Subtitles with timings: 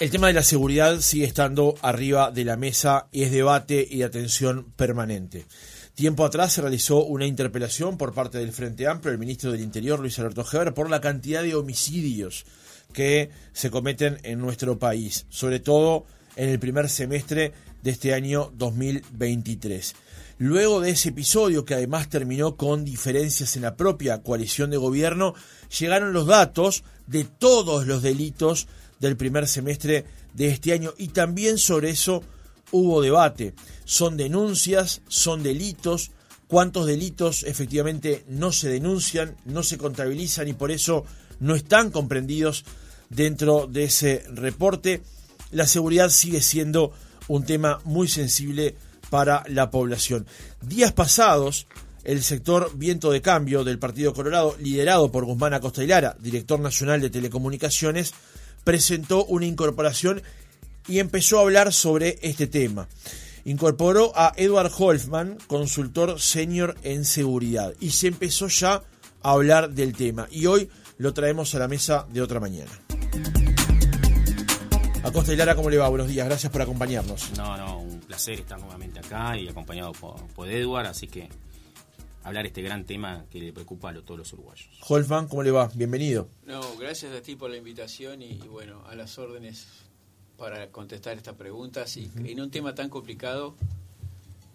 [0.00, 4.02] El tema de la seguridad sigue estando arriba de la mesa y es debate y
[4.02, 5.44] atención permanente.
[5.94, 10.00] Tiempo atrás se realizó una interpelación por parte del Frente Amplio, el ministro del Interior,
[10.00, 12.46] Luis Alberto Heber, por la cantidad de homicidios
[12.92, 16.06] que se cometen en nuestro país, sobre todo
[16.36, 17.52] en el primer semestre
[17.82, 19.94] de este año 2023.
[20.38, 25.34] Luego de ese episodio, que además terminó con diferencias en la propia coalición de gobierno,
[25.78, 28.66] llegaron los datos de todos los delitos
[29.02, 32.22] del primer semestre de este año y también sobre eso
[32.70, 33.52] hubo debate.
[33.84, 36.12] Son denuncias, son delitos,
[36.46, 41.04] cuántos delitos efectivamente no se denuncian, no se contabilizan y por eso
[41.40, 42.64] no están comprendidos
[43.10, 45.02] dentro de ese reporte.
[45.50, 46.92] La seguridad sigue siendo
[47.26, 48.76] un tema muy sensible
[49.10, 50.26] para la población.
[50.62, 51.66] Días pasados,
[52.04, 55.82] el sector Viento de Cambio del Partido Colorado, liderado por Guzmán Acosta
[56.20, 58.14] director nacional de telecomunicaciones,
[58.64, 60.22] presentó una incorporación
[60.88, 62.88] y empezó a hablar sobre este tema.
[63.44, 68.82] Incorporó a Edward Holfman, consultor senior en seguridad, y se empezó ya
[69.22, 70.28] a hablar del tema.
[70.30, 72.70] Y hoy lo traemos a la mesa de otra mañana.
[75.02, 75.88] Acosta y Lara, ¿cómo le va?
[75.88, 77.32] Buenos días, gracias por acompañarnos.
[77.36, 81.28] No, no, un placer estar nuevamente acá y acompañado por, Edward, así que
[82.24, 84.68] hablar este gran tema que le preocupa a todos los uruguayos.
[84.88, 85.70] Holfman, ¿cómo le va?
[85.74, 86.28] Bienvenido.
[86.46, 89.66] No, gracias a ti por la invitación y, bueno, a las órdenes
[90.36, 93.54] para contestar estas preguntas y en un tema tan complicado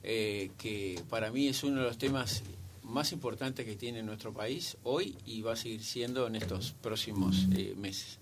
[0.04, 2.44] eh, que para mí es uno de los temas
[2.84, 7.48] más importantes que tiene nuestro país hoy y va a seguir siendo en estos próximos
[7.56, 8.20] eh, meses.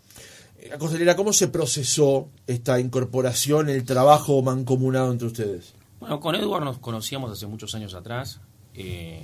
[0.69, 5.73] La Costelera, ¿cómo se procesó esta incorporación, el trabajo mancomunado entre ustedes?
[5.99, 8.39] Bueno, con Edward nos conocíamos hace muchos años atrás,
[8.75, 9.21] eh,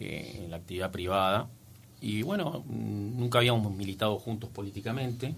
[0.00, 1.48] eh, en la actividad privada,
[2.00, 5.34] y bueno, nunca habíamos militado juntos políticamente,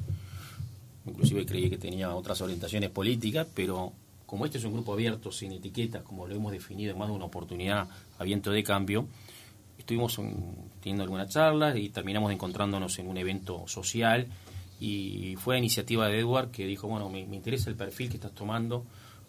[1.07, 3.93] inclusive creí que tenía otras orientaciones políticas, pero
[4.27, 7.15] como este es un grupo abierto, sin etiquetas, como lo hemos definido en más de
[7.15, 7.89] una oportunidad
[8.19, 9.07] a viento de cambio,
[9.79, 10.21] estuvimos
[10.81, 14.27] teniendo algunas charlas y terminamos encontrándonos en un evento social.
[14.81, 18.85] Y fue iniciativa de Edward que dijo, bueno, me, interesa el perfil que estás tomando,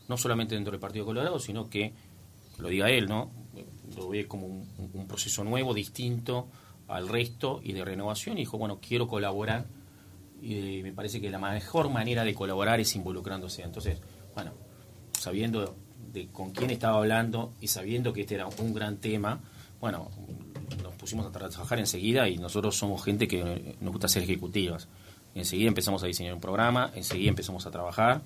[0.07, 1.93] no solamente dentro del Partido Colorado, sino que,
[2.57, 3.29] lo diga él, ¿no?
[3.97, 6.47] Lo ve como un, proceso nuevo, distinto
[6.87, 9.65] al resto y de renovación, y dijo, bueno, quiero colaborar,
[10.41, 13.63] y me parece que la mejor manera de colaborar es involucrándose.
[13.63, 13.99] Entonces,
[14.33, 14.51] bueno,
[15.11, 15.75] sabiendo
[16.31, 19.41] con quién estaba hablando y sabiendo que este era un gran tema,
[19.81, 20.09] bueno,
[20.81, 24.87] nos pusimos a trabajar enseguida y nosotros somos gente que nos gusta ser ejecutivas
[25.39, 28.21] enseguida empezamos a diseñar un programa, enseguida empezamos a trabajar.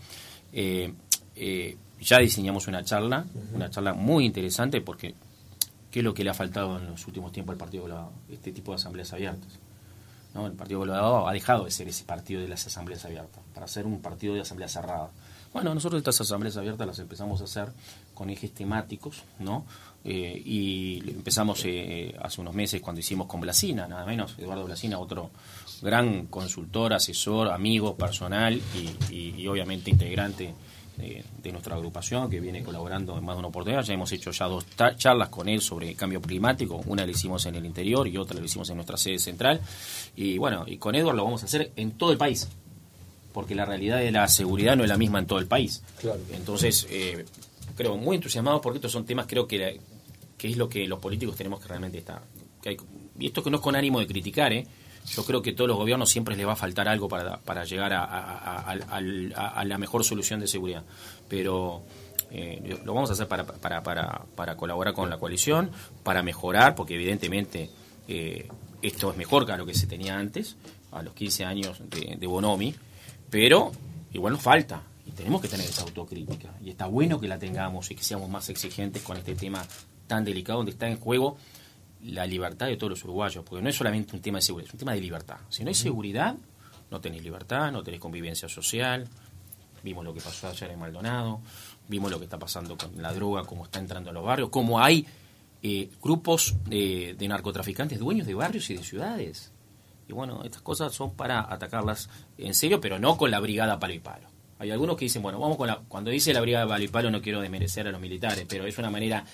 [0.53, 0.93] Eh,
[1.35, 5.13] eh, ya diseñamos una charla, una charla muy interesante porque
[5.91, 8.11] ¿qué es lo que le ha faltado en los últimos tiempos al Partido Colorado?
[8.29, 9.59] Este tipo de asambleas abiertas.
[10.33, 10.47] ¿no?
[10.47, 13.85] El Partido Colorado ha dejado de ser ese partido de las asambleas abiertas para ser
[13.85, 15.11] un partido de asambleas cerradas.
[15.53, 17.73] Bueno, nosotros estas asambleas abiertas las empezamos a hacer
[18.13, 19.65] con ejes temáticos, ¿no?
[20.03, 24.97] Eh, y empezamos eh, hace unos meses cuando hicimos con Blasina, nada menos, Eduardo Blasina,
[24.97, 25.29] otro
[25.81, 28.59] gran consultor, asesor, amigo personal
[29.11, 30.53] y, obviamente integrante
[30.97, 33.83] de, nuestra agrupación que viene colaborando en más de una oportunidad.
[33.83, 34.65] Ya hemos hecho ya dos
[34.97, 38.45] charlas con él sobre cambio climático, una la hicimos en el interior y otra la
[38.45, 39.59] hicimos en nuestra sede central.
[40.15, 42.47] Y bueno, y con Eduardo lo vamos a hacer en todo el país
[43.33, 45.81] porque la realidad de la seguridad no es la misma en todo el país.
[46.33, 47.25] Entonces, eh,
[47.75, 49.79] creo muy entusiasmado porque estos son temas creo que,
[50.37, 52.21] que es lo que los políticos tenemos que realmente estar.
[53.17, 54.67] y esto que no es con ánimo de criticar, ¿eh?
[55.07, 57.63] Yo creo que a todos los gobiernos siempre les va a faltar algo para, para
[57.63, 60.83] llegar a, la mejor solución de seguridad.
[61.27, 61.83] Pero
[62.31, 65.71] eh, lo vamos a hacer para, para, para, para, colaborar con la coalición,
[66.03, 67.69] para mejorar, porque evidentemente
[68.07, 68.47] eh,
[68.81, 70.55] esto es mejor que lo que se tenía antes,
[70.91, 72.75] a los 15 años de, de Bonomi,
[73.29, 73.71] pero
[74.13, 76.53] igual nos falta y tenemos que tener esa autocrítica.
[76.63, 79.65] Y está bueno que la tengamos y que seamos más exigentes con este tema
[80.07, 81.37] tan delicado donde está en juego
[82.03, 84.73] la libertad de todos los uruguayos, porque no es solamente un tema de seguridad, es
[84.73, 85.37] un tema de libertad.
[85.49, 86.35] Si no hay seguridad,
[86.89, 89.07] no tenéis libertad, no tenéis convivencia social.
[89.83, 91.41] Vimos lo que pasó ayer en Maldonado,
[91.87, 94.79] vimos lo que está pasando con la droga, cómo está entrando a los barrios, cómo
[94.79, 95.05] hay
[95.63, 99.51] eh, grupos de narcotraficantes dueños de barrios y de ciudades.
[100.11, 103.93] Y bueno, estas cosas son para atacarlas en serio, pero no con la brigada palo
[103.93, 104.27] y palo.
[104.59, 105.77] Hay algunos que dicen, bueno, vamos con la...
[105.87, 108.77] Cuando dice la brigada palo y palo no quiero desmerecer a los militares, pero es
[108.77, 109.25] una manera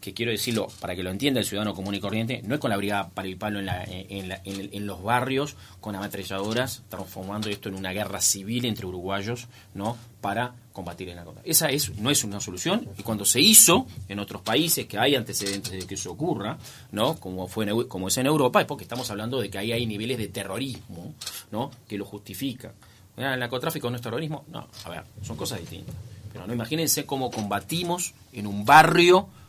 [0.00, 2.70] que quiero decirlo para que lo entienda el ciudadano común y corriente, no es con
[2.70, 7.92] la brigada para el palo en, en, los barrios, con ametralladoras, transformando esto en una
[7.92, 9.96] guerra civil entre uruguayos, ¿no?
[10.20, 11.50] Para combatir el narcotráfico.
[11.50, 15.16] Esa es, no es una solución, y cuando se hizo en otros países que hay
[15.16, 16.58] antecedentes de que eso ocurra,
[16.92, 17.16] ¿no?
[17.16, 20.18] Como, fue como es en Europa, es porque estamos hablando de que ahí hay niveles
[20.18, 21.14] de terrorismo,
[21.50, 21.70] ¿no?
[21.88, 22.72] Que lo justifican.
[23.16, 24.44] el narcotráfico no es terrorismo.
[24.48, 25.94] No, a ver, son cosas distintas.
[26.32, 29.47] Pero no imagínense cómo combatimos en un barrio en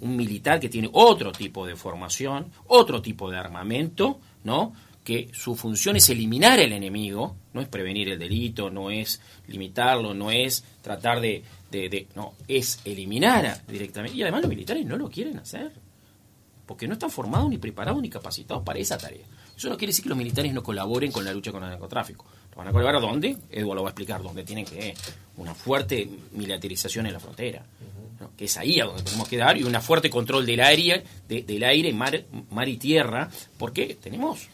[0.00, 4.72] un militar que tiene otro tipo de formación, otro tipo de armamento, ¿no?
[5.06, 10.12] que su función es eliminar al enemigo, no es prevenir el delito, no es limitarlo,
[10.14, 14.18] no es tratar de, de, no, es eliminar directamente.
[14.18, 15.70] Y además los militares no lo quieren hacer,
[16.66, 19.24] porque no están formados ni preparados ni capacitados para esa tarea.
[19.56, 22.26] Eso no quiere decir que los militares no colaboren con la lucha contra el narcotráfico.
[22.56, 23.36] ¿Van a colaborar dónde?
[23.48, 24.92] Eduardo lo va a explicar, dónde tienen que
[25.36, 27.64] una fuerte militarización en la frontera,
[28.36, 31.64] que es ahí a donde tenemos que dar, y un fuerte control del aire, del
[31.64, 33.28] aire, mar, mar y tierra,
[33.58, 34.48] porque tenemos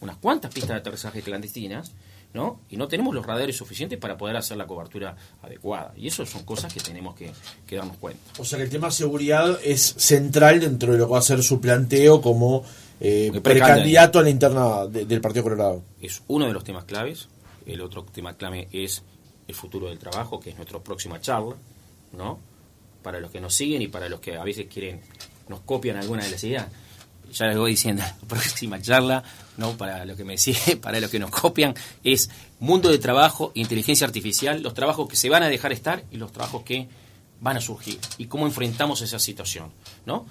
[0.00, 1.92] unas cuantas pistas de aterrizaje clandestinas,
[2.34, 2.60] ¿no?
[2.68, 5.92] Y no tenemos los radares suficientes para poder hacer la cobertura adecuada.
[5.96, 7.32] Y eso son cosas que tenemos que,
[7.74, 8.20] darnos cuenta.
[8.38, 11.42] O sea que el tema seguridad es central dentro de lo que va a ser
[11.42, 12.62] su planteo como
[13.00, 15.82] eh, precandidato a la interna del Partido Colorado.
[16.00, 17.28] Es uno de los temas claves.
[17.64, 19.02] El otro tema clave es
[19.48, 21.56] el futuro del trabajo, que es nuestra próxima charla,
[22.12, 22.38] ¿no?
[23.06, 25.00] Para los que nos siguen y para los que a veces quieren,
[25.48, 26.66] nos copian alguna de las ideas
[27.30, 29.22] ya les voy diciendo, la próxima charla,
[29.56, 33.52] no para lo que me sigue, para lo que nos copian, es mundo de trabajo,
[33.54, 36.88] inteligencia artificial, los trabajos que se van a dejar estar y los trabajos que
[37.40, 39.70] van a surgir y cómo enfrentamos esa situación,
[40.04, 40.26] ¿no?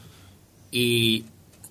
[0.69, 1.23] Y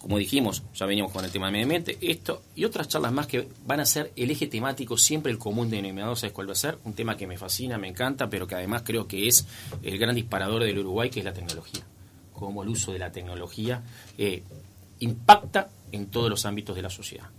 [0.04, 3.26] como dijimos, ya veníamos con el tema de medio ambiente, esto y otras charlas más
[3.26, 6.56] que van a ser el eje temático, siempre el común denominador, ¿sabes cuál va a
[6.56, 6.76] ser?
[6.84, 9.46] Un tema que me fascina, me encanta, pero que además creo que es
[9.82, 11.86] el gran disparador del Uruguay, que es la tecnología.
[12.34, 13.82] Cómo el uso de la tecnología
[14.18, 14.42] eh,
[14.98, 17.30] impacta en todos los ámbitos de la sociedad.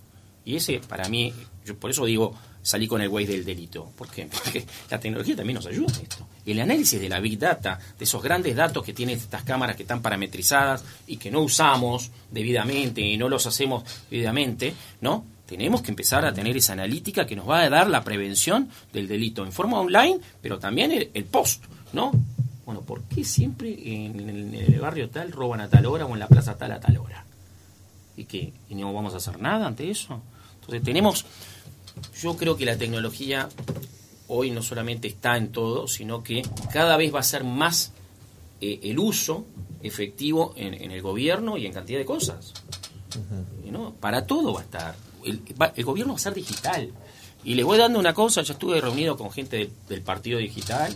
[0.43, 1.31] Y ese, para mí,
[1.65, 2.33] yo por eso digo,
[2.65, 3.91] salí con el güey del delito.
[3.95, 4.27] ¿Por qué?
[4.43, 6.27] Porque la tecnología también nos ayuda en esto.
[6.45, 9.83] El análisis de la Big Data, de esos grandes datos que tienen estas cámaras que
[9.83, 15.25] están parametrizadas y que no usamos debidamente y no los hacemos debidamente, ¿no?
[15.45, 19.07] Tenemos que empezar a tener esa analítica que nos va a dar la prevención del
[19.07, 21.63] delito en forma online, pero también el, post,
[21.93, 22.11] ¿no?
[22.65, 26.19] Bueno, ¿por qué siempre en, en el barrio tal roban a tal hora o en
[26.19, 27.25] la plaza tal a tal hora?
[28.17, 30.21] y que no vamos a hacer nada ante eso.
[30.55, 31.25] Entonces tenemos,
[32.21, 33.49] yo creo que la tecnología
[34.27, 37.91] hoy no solamente está en todo, sino que cada vez va a ser más
[38.61, 39.45] eh, el uso
[39.83, 42.53] efectivo en, el gobierno y en cantidad de cosas.
[43.69, 43.93] ¿no?
[43.93, 44.95] Para todo va a estar.
[45.23, 45.41] El,
[45.75, 46.91] el, gobierno va a ser digital.
[47.43, 50.95] Y les voy dando una cosa, ya estuve reunido con gente del, Partido Digital,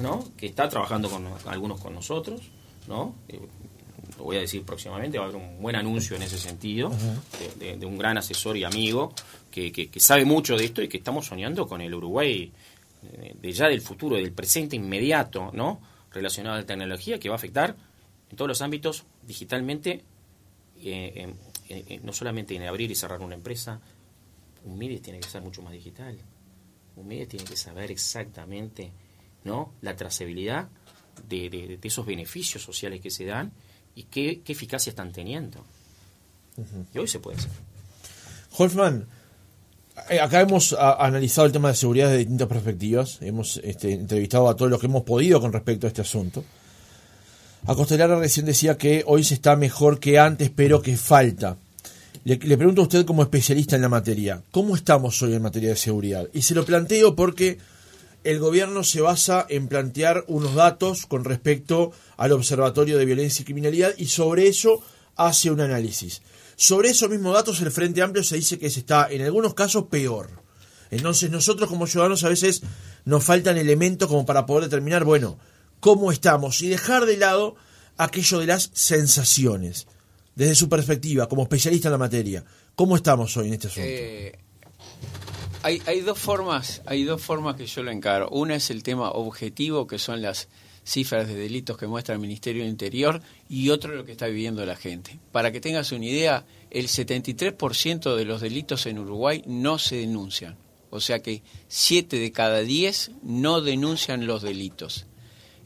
[0.00, 0.24] ¿no?
[0.36, 2.42] que está trabajando con algunos con nosotros,
[2.86, 3.14] ¿no?
[3.28, 3.40] Eh,
[4.18, 6.90] lo voy a decir próximamente, va a haber un buen anuncio en ese sentido,
[7.58, 9.14] de, un gran asesor y amigo
[9.50, 12.52] que, que, sabe mucho de esto y que estamos soñando con el Uruguay
[13.12, 15.80] eh, de ya del futuro, del presente inmediato, ¿no?
[16.10, 17.76] Relacionado a la tecnología que va a afectar
[18.28, 20.02] en todos los ámbitos digitalmente,
[20.82, 21.32] eh,
[22.02, 23.80] no solamente en abrir y cerrar una empresa,
[24.64, 26.18] un MIDES tiene que ser mucho más digital.
[26.96, 28.90] Un MIDES tiene que saber exactamente
[29.44, 29.74] ¿no?
[29.80, 30.68] la trazabilidad
[31.28, 33.52] de, de, esos beneficios sociales que se dan
[33.98, 35.58] y qué, eficacia están teniendo.
[36.94, 37.50] Y hoy se puede hacer.
[38.56, 39.06] Holfman,
[40.08, 43.18] eh, acá hemos analizado el tema de seguridad desde distintas perspectivas.
[43.22, 46.44] Hemos este, entrevistado a todos los que hemos podido con respecto a este asunto.
[47.66, 51.56] Acostelara recién decía que hoy se está mejor que antes, pero que falta.
[52.22, 55.70] Le, le, pregunto a usted como especialista en la materia, ¿cómo estamos hoy en materia
[55.70, 56.28] de seguridad?
[56.32, 57.58] Y se lo planteo porque
[58.24, 63.44] el gobierno se basa en plantear unos datos con respecto al Observatorio de Violencia y
[63.44, 64.82] Criminalidad y sobre eso
[65.16, 66.22] hace un análisis.
[66.56, 69.84] Sobre esos mismos datos el Frente Amplio se dice que se está en algunos casos
[69.84, 70.42] peor.
[70.90, 72.62] Entonces nosotros como ciudadanos a veces
[73.04, 75.38] nos faltan elementos como para poder determinar, bueno,
[75.80, 77.56] cómo estamos y dejar de lado
[77.96, 79.86] aquello de las sensaciones.
[80.34, 82.44] Desde su perspectiva, como especialista en la materia,
[82.74, 83.88] ¿cómo estamos hoy en este asunto?
[83.88, 84.38] Eh,
[85.62, 88.28] hay, hay, dos formas, hay dos formas que yo lo encaro.
[88.30, 90.48] Una es el tema objetivo, que son las
[90.84, 94.64] cifras de delitos que muestra el Ministerio del Interior, y otro lo que está viviendo
[94.64, 95.18] la gente.
[95.32, 100.56] Para que tengas una idea, el 73% de los delitos en Uruguay no se denuncian.
[100.90, 105.06] O sea que 7 de cada 10 no denuncian los delitos.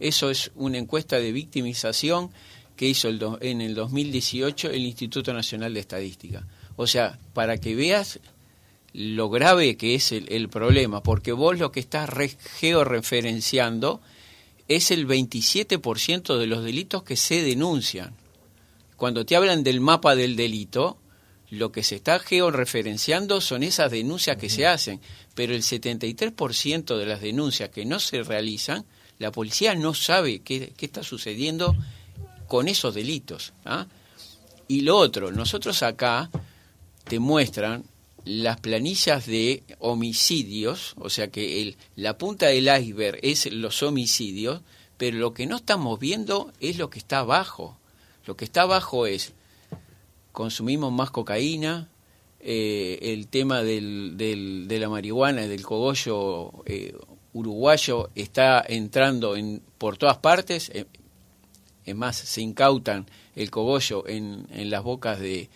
[0.01, 2.31] Eso es una encuesta de victimización
[2.77, 6.47] que hizo el en el 2018 el Instituto Nacional de Estadística.
[6.75, 8.19] O sea, para que veas
[8.93, 12.11] lo grave que es el, problema, porque vos lo que estás
[12.59, 14.01] georreferenciando
[14.69, 18.15] es el 27% de los delitos que se denuncian.
[18.97, 20.99] Cuando te hablan del mapa del delito,
[21.51, 25.01] lo que se está georreferenciando son esas denuncias que se hacen,
[25.35, 28.85] pero el 73% de las denuncias que no se realizan,
[29.19, 31.77] la policía no sabe qué, está sucediendo
[32.47, 33.53] con esos delitos.
[33.65, 33.87] ¿ah?
[34.69, 36.31] Y lo otro, nosotros acá
[37.05, 37.85] te muestran
[38.25, 44.61] las planillas de homicidios, o sea que el, la punta del iceberg es los homicidios,
[44.97, 47.79] pero lo que no estamos viendo es lo que está abajo.
[48.25, 49.33] Lo que está abajo es
[50.31, 51.89] consumimos más cocaína,
[52.41, 56.95] eh, el tema del, del, de la marihuana y del cogollo eh,
[57.33, 60.87] uruguayo está entrando en, por todas partes, eh,
[61.85, 65.51] es más, se incautan el cogollo en, en las bocas de,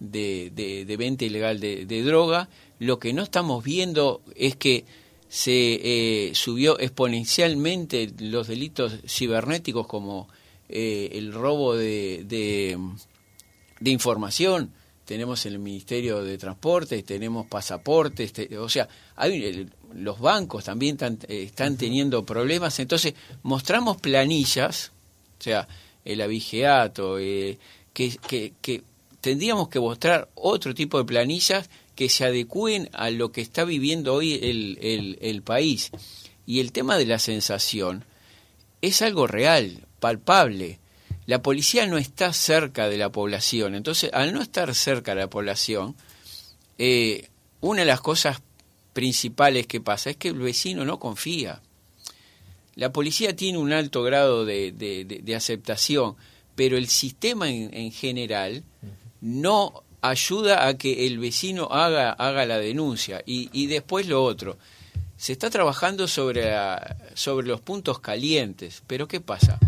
[0.00, 0.50] de,
[0.86, 2.48] de, venta ilegal de, droga.
[2.78, 4.84] Lo que no estamos viendo es que
[5.28, 10.28] se subió exponencialmente los delitos cibernéticos como
[10.68, 12.24] el robo de,
[13.80, 14.72] de información,
[15.08, 18.86] tenemos el Ministerio de Transportes, tenemos pasaportes, o sea,
[19.16, 24.92] hay, los bancos también están, teniendo problemas, entonces mostramos planillas,
[25.38, 25.66] o sea,
[26.04, 27.58] el abigeato, eh,
[27.94, 28.18] que,
[28.60, 28.82] que,
[29.20, 34.14] tendríamos que mostrar otro tipo de planillas que se adecúen a lo que está viviendo
[34.14, 35.90] hoy el, el, el país.
[36.46, 38.04] Y el tema de la sensación
[38.80, 40.78] es algo real, palpable
[41.28, 43.74] la policía no está cerca de la población.
[43.74, 45.94] Entonces, al no estar cerca de la población,
[46.78, 47.28] eh,
[47.60, 48.40] una de las cosas
[48.94, 51.60] principales que pasa es que el vecino no confía.
[52.76, 56.16] La policía tiene un alto grado de, aceptación,
[56.54, 58.64] pero el sistema en, general
[59.20, 63.22] no ayuda a que el vecino haga, haga la denuncia.
[63.26, 64.58] Y, y después lo otro,
[65.18, 66.52] se está trabajando sobre,
[67.14, 69.58] sobre los puntos calientes, pero ¿qué pasa?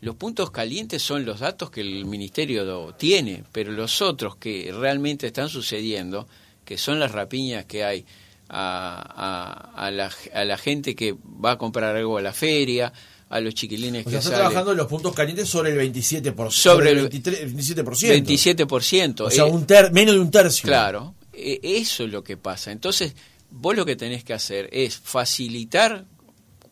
[0.00, 5.26] Los puntos calientes son los datos que el ministerio tiene, pero los otros que realmente
[5.26, 6.26] están sucediendo,
[6.64, 8.06] que son las rapiñas que hay
[8.48, 11.14] a, a, la, a la, gente que
[11.44, 12.92] va a comprar algo a la feria,
[13.30, 16.50] a los chiquilines o sea, que está trabajando en los puntos calientes sobre el 27%.
[16.50, 17.76] Sobre el 27%.
[17.76, 19.20] 27%.
[19.20, 20.66] O sea, eh, un menos de un tercio.
[20.66, 22.72] Claro, e, eso es lo que pasa.
[22.72, 23.14] Entonces,
[23.50, 26.06] vos lo que tenés que hacer es facilitar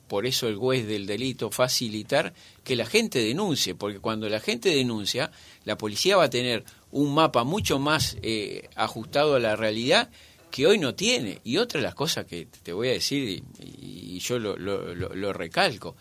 [0.08, 2.32] por eso el juez del delito, facilitar
[2.62, 5.30] que la gente denuncie, porque cuando la gente denuncia,
[5.64, 10.10] la policía va a tener un mapa mucho más eh, ajustado a la realidad
[10.50, 11.40] que hoy no tiene.
[11.44, 15.32] Y otra de las cosas que te voy a decir, y, yo lo, lo, lo,
[15.32, 15.96] recalco,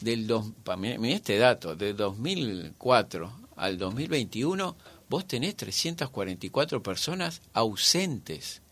[0.00, 0.46] del dos,
[0.78, 4.76] mira este dato, de 2004 al 2021,
[5.08, 8.62] vos tenés 344 personas ausentes.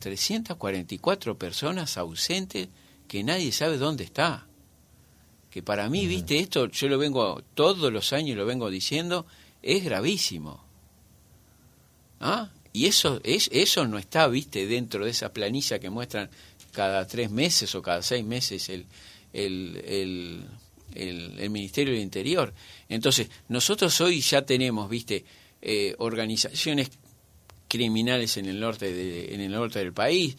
[0.00, 2.68] 344 personas ausentes
[3.08, 4.46] que nadie sabe dónde está.
[5.50, 9.26] Que para mí, viste, esto yo lo vengo todos los años lo vengo diciendo,
[9.62, 10.62] es gravísimo.
[12.20, 12.50] ¿Ah?
[12.72, 16.30] Y eso, es, eso no está, viste, dentro de esa planilla que muestran
[16.72, 18.86] cada tres meses o cada seis meses el,
[19.32, 20.44] el,
[20.94, 22.52] el, Ministerio del Interior.
[22.88, 25.24] Entonces, nosotros hoy ya tenemos, viste,
[25.62, 26.90] eh, organizaciones
[27.68, 30.36] criminales en el norte de, en el norte del país,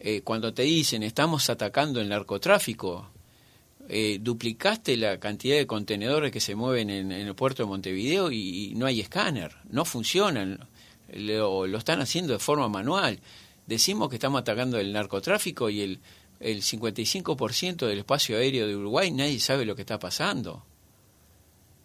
[0.00, 3.10] eh, cuando te dicen estamos atacando el narcotráfico,
[3.88, 8.74] eh, duplicaste la cantidad de contenedores que se mueven en, el puerto de Montevideo y,
[8.76, 10.68] no hay escáner, no funcionan,
[11.12, 13.18] lo, lo, están haciendo de forma manual.
[13.66, 16.00] Decimos que estamos atacando el narcotráfico y el,
[16.40, 20.64] el 55% del espacio aéreo de Uruguay nadie sabe lo que está pasando.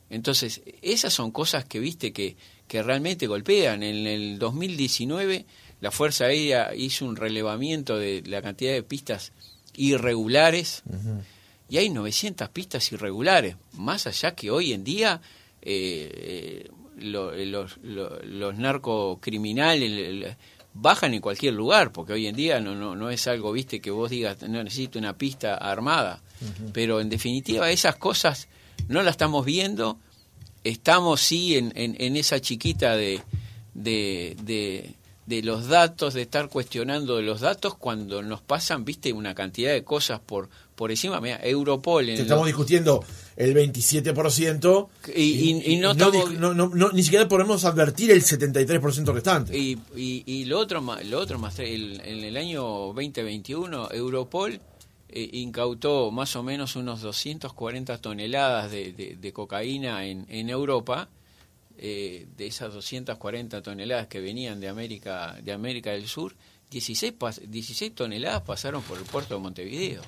[0.09, 2.35] Entonces, esas son cosas que viste que,
[2.67, 3.81] que realmente golpean.
[3.81, 5.45] En el 2019
[5.83, 9.33] la Fuerza Aérea hizo un relevamiento de la cantidad de pistas
[9.75, 10.81] irregulares
[11.67, 15.19] y hay 900 pistas irregulares, más allá que hoy en día
[15.61, 20.37] eh, eh, eh, los, los, narcocriminales
[20.73, 23.91] bajan en cualquier lugar, porque hoy en día no, no, no es algo, viste, que
[23.91, 26.21] vos digas, no necesito una pista armada,
[26.73, 28.47] pero en definitiva esas cosas
[28.87, 29.97] no las estamos viendo,
[30.63, 33.21] estamos sí en, en, esa chiquita de,
[33.73, 39.33] de de los datos, de estar cuestionando de los datos cuando nos pasan, viste, una
[39.33, 41.19] cantidad de cosas por por encima.
[41.21, 42.09] Mira, Europol.
[42.09, 43.03] estamos discutiendo
[43.35, 49.57] el 27% y, y, no, ni siquiera podemos advertir el 73% restante.
[49.57, 54.59] Y, y, lo otro, lo otro más, el, en el año 2021, Europol
[55.09, 61.09] eh, incautó más o menos unos 240 toneladas de, de, cocaína en, en Europa
[61.77, 66.35] eh, de esas 240 toneladas que venían de América, de América del Sur,
[66.73, 67.13] 16,
[67.47, 70.01] 16 toneladas pasaron por el puerto de Montevideo.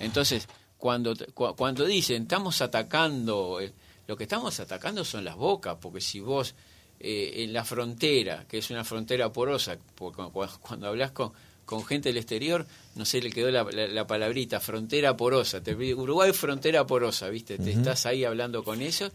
[0.00, 3.72] Entonces, cuando, cuando dicen estamos atacando, eh,
[4.06, 6.54] lo que estamos atacando son las bocas, porque si vos
[6.98, 10.22] eh, en la frontera, que es una frontera porosa, porque
[10.60, 11.32] cuando, hablas con,
[11.64, 15.62] con gente del exterior, no sé, le quedó la, palabrita, frontera porosa.
[15.62, 17.58] Te, Uruguay frontera porosa, ¿viste?
[17.58, 19.12] Te estás ahí hablando con ellos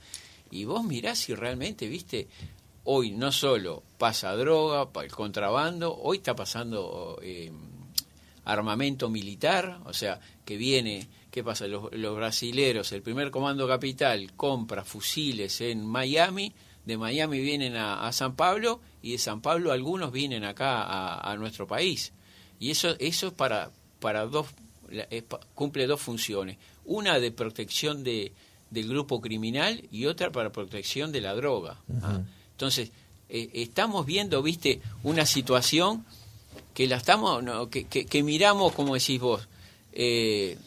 [0.51, 2.27] y vos mirás si realmente, viste,
[2.85, 7.51] hoy no solo pasa droga, el contrabando, hoy está pasando eh,
[8.45, 11.67] armamento militar, o sea, que viene, ¿qué pasa?
[11.67, 16.53] Los, brasileros, el primer comando capital compra fusiles en Miami,
[16.85, 21.65] de Miami vienen a, San Pablo y de San Pablo algunos vienen acá a, nuestro
[21.65, 22.13] país.
[22.59, 24.47] Y eso, eso es para, para dos,
[25.55, 26.57] cumple dos funciones.
[26.85, 28.33] Una de protección de,
[28.69, 31.81] del grupo criminal y otra para protección de la droga.
[32.03, 32.21] ¿ah?
[32.55, 32.91] Entonces,
[33.29, 36.05] eh, estamos viendo, viste, una situación
[36.73, 39.47] que la estamos, que, que, miramos, como decís vos,
[39.93, 40.57] eh,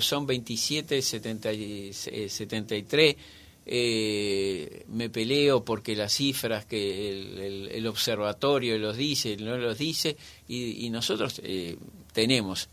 [0.00, 1.50] son 27, 70,
[2.28, 3.16] 73,
[3.70, 10.16] eh, me peleo porque las cifras que el, observatorio los dice, no los dice,
[10.48, 11.76] y, nosotros eh,
[12.14, 12.70] tenemos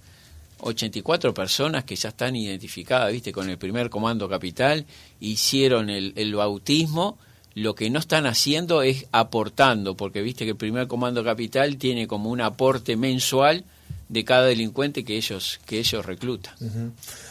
[0.61, 4.85] 84 personas que ya están identificadas, viste, con el primer comando capital,
[5.19, 7.17] hicieron el, el bautismo,
[7.55, 12.05] lo que no están haciendo es aportando, porque viste que el primer comando capital tiene
[12.05, 13.63] como un aporte mensual
[14.09, 16.53] de cada delincuente que ellos, que ellos reclutan.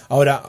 [0.08, 0.42] Ahora,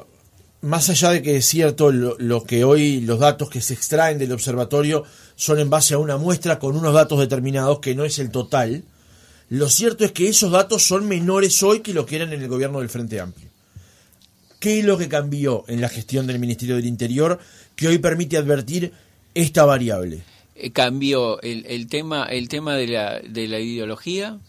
[0.62, 4.32] más allá de que es cierto lo, que hoy los datos que se extraen del
[4.32, 5.04] observatorio
[5.36, 8.86] son en base a una muestra con unos datos determinados que no es el total,
[9.50, 12.48] lo cierto es que esos datos son menores hoy que lo que eran en el
[12.48, 13.50] gobierno del Frente Amplio.
[14.60, 17.40] ¿Qué es lo que cambió en la gestión del Ministerio del Interior
[17.76, 18.94] que hoy permite advertir
[19.36, 20.24] esta variable?
[20.56, 24.40] Eh, cambió el, el, tema, el tema de la, de la ideología,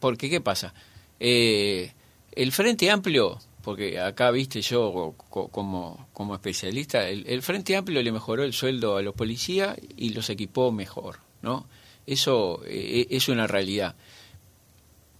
[0.00, 0.74] porque ¿qué pasa?
[1.20, 1.92] Eh,
[2.32, 8.42] el Frente Amplio, porque acá viste yo como, como especialista, el, Frente Amplio le mejoró
[8.42, 11.68] el sueldo a los policías y los equipó mejor, ¿no?
[12.06, 13.96] Eso eh, es una realidad.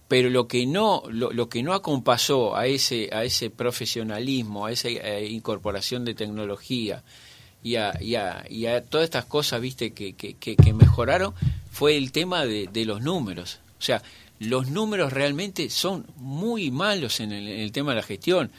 [0.07, 4.71] Pero lo que no, lo, lo, que no acompasó a ese, a ese profesionalismo, a
[4.71, 7.03] esa incorporación de tecnología,
[7.61, 8.15] y a, y
[8.65, 11.35] a, todas estas cosas, viste, que, que, que, mejoraron,
[11.71, 13.59] fue el tema de, de, los números.
[13.77, 14.01] O sea,
[14.39, 18.49] los números realmente son muy malos en el, tema de la gestión.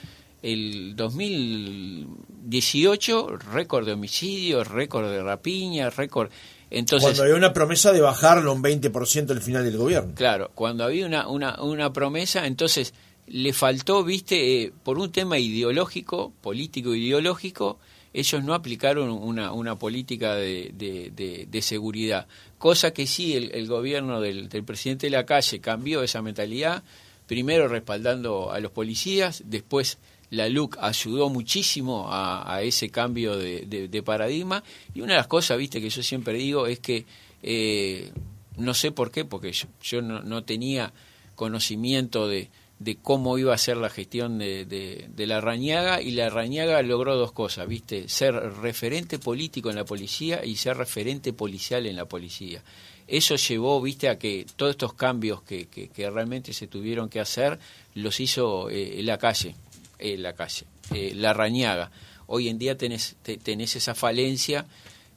[0.42, 6.30] El 2018, récord de homicidios, récord de rapiña, récord...
[6.72, 10.14] Entonces, cuando había una promesa de bajarlo un 20% al final del gobierno.
[10.14, 12.94] Claro, cuando había una, una, una promesa, entonces
[13.26, 17.80] le faltó, viste, eh, por un tema ideológico, político ideológico,
[18.12, 22.26] ellos no aplicaron una, una política de, de, seguridad,
[22.58, 26.82] cosa que sí el, gobierno del, presidente de la calle cambió esa mentalidad,
[27.26, 29.98] primero respaldando a los policías, después
[30.30, 34.62] la LUC ayudó muchísimo a, ese cambio de, paradigma.
[34.94, 37.04] Y una de las cosas, viste, que yo siempre digo es que
[37.42, 38.12] eh,
[38.56, 40.92] no sé por qué, porque yo, no, no tenía
[41.34, 42.48] conocimiento de,
[42.80, 47.14] de cómo iba a ser la gestión de, de, la Rañaga y la Rañaga logró
[47.14, 48.08] dos cosas, ¿viste?
[48.08, 52.62] Ser referente político en la policía y ser referente policial en la policía.
[53.06, 54.08] Eso llevó, ¿viste?
[54.08, 57.58] A que todos estos cambios que, que, realmente se tuvieron que hacer
[57.94, 59.56] los hizo eh, la calle,
[59.98, 60.64] eh, la calle,
[60.94, 61.90] eh, la Rañaga.
[62.28, 64.64] Hoy en día tenés, tenés esa falencia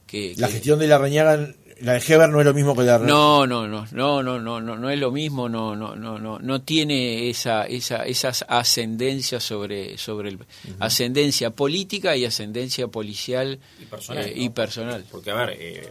[0.06, 2.98] que, La gestión de la Rañaga la de Heber no es lo mismo que la
[2.98, 6.38] No, no, no, no, no, no, no, no es lo mismo, no, no, no, no,
[6.38, 10.38] no tiene esa, esa, esas ascendencias sobre, sobre el,
[10.78, 14.24] ascendencia política y ascendencia policial y personal.
[14.24, 15.04] Eh, y personal.
[15.10, 15.88] Porque a ver, eh,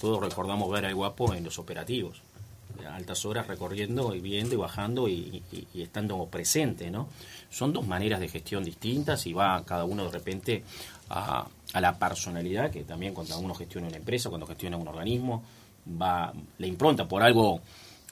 [0.00, 2.22] todos recordamos ver al guapo en los operativos,
[2.86, 5.42] a altas horas recorriendo y viendo y bajando y,
[5.74, 7.08] y estando presente, ¿no?
[7.50, 10.64] Son dos maneras de gestión distintas y va cada uno de repente
[11.10, 11.46] a,
[11.80, 15.42] la personalidad, que también cuando uno gestiona una empresa, cuando gestiona un organismo,
[16.00, 17.06] va la impronta.
[17.06, 17.60] Por algo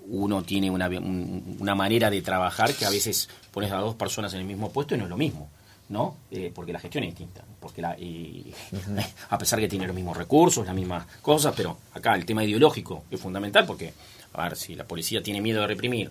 [0.06, 4.40] uno tiene una, una manera de trabajar que a veces pones a dos personas en
[4.40, 5.48] el mismo puesto y no es lo mismo.
[5.88, 6.16] ¿no?
[6.30, 7.96] Eh, porque la gestión es distinta, porque la,
[9.30, 13.04] a pesar que tiene los mismos recursos, las mismas cosas, pero acá el tema ideológico
[13.10, 13.94] es fundamental porque,
[14.34, 16.10] a ver, si la policía tiene miedo de reprimir,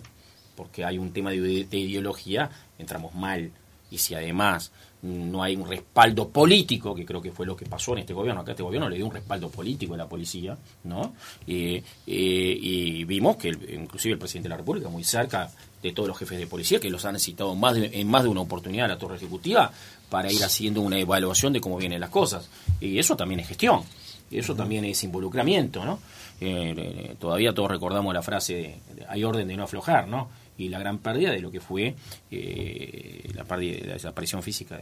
[0.56, 3.52] porque hay un tema de ideología, entramos mal.
[3.90, 7.92] Y si además no hay un respaldo político, que creo que fue lo que pasó
[7.92, 8.40] en este gobierno.
[8.40, 11.14] Acá este gobierno le dio un respaldo político a la policía, ¿no?
[11.46, 15.50] Eh, eh, y vimos que inclusive el presidente de la República, muy cerca
[15.82, 18.40] de todos los jefes de policía, que los han citado más en más de una
[18.40, 19.70] oportunidad a la torre ejecutiva,
[20.10, 22.48] para ir haciendo una evaluación de cómo vienen las cosas.
[22.80, 23.82] Y eso también es gestión,
[24.30, 26.00] eso también es involucramiento, ¿no?
[26.40, 30.28] Eh, todavía todos recordamos la frase, hay orden de no aflojar, ¿no?
[30.58, 31.94] Y la gran pérdida de lo que fue
[32.30, 34.78] eh, la, pérdida, la desaparición física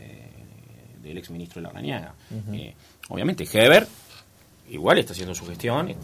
[1.02, 2.14] del ex ministro de la Rañaga.
[2.52, 2.74] Eh,
[3.10, 3.86] obviamente, Heber
[4.70, 5.96] igual está haciendo su gestión, eh,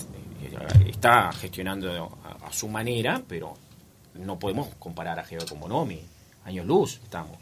[0.87, 3.55] está gestionando a, su manera, pero
[4.15, 6.01] no podemos comparar a Heber con Bonomi.
[6.45, 7.39] Años luz estamos.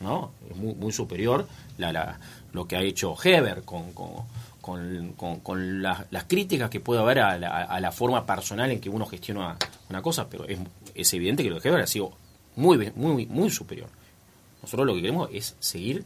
[0.00, 0.32] ¿no?
[0.48, 2.18] Es muy, muy superior la, la,
[2.52, 4.10] lo que ha hecho Heber con, con,
[5.42, 9.56] con, las críticas que puede haber a la, forma personal en que uno gestiona
[9.88, 10.58] una cosa, pero es,
[10.94, 12.12] es evidente que lo de Heber ha sido
[12.56, 13.88] muy, muy, muy superior.
[14.62, 16.04] Nosotros lo que queremos es seguir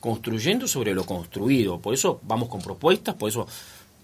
[0.00, 1.78] construyendo sobre lo construido.
[1.78, 3.46] Por eso vamos con propuestas, por eso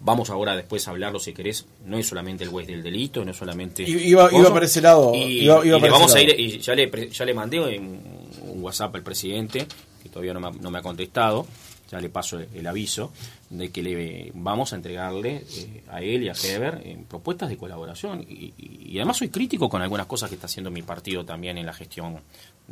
[0.01, 1.67] vamos ahora después a hablarlo si querés.
[1.85, 3.83] No es solamente el juez del delito, no es solamente.
[3.83, 5.13] Iba, iba para ese lado.
[5.15, 9.67] Y, vamos a ir, y ya le, ya le mandé un WhatsApp al presidente,
[10.03, 11.47] que todavía no me, no me ha contestado
[11.91, 13.13] ya le paso el, aviso
[13.49, 17.57] de que le vamos a entregarle eh, a él y a Heber eh, propuestas de
[17.57, 18.25] colaboración.
[18.29, 21.73] Y, además soy crítico con algunas cosas que está haciendo mi partido también en la
[21.73, 22.21] gestión